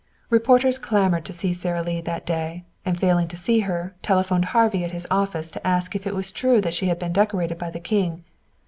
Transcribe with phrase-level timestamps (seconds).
[0.31, 4.83] Reporters clamored to see Sara Lee that day, and, failing to see her, telephoned Harvey
[4.83, 7.69] at his office to ask if it was true that she had been decorated by
[7.69, 8.23] the King.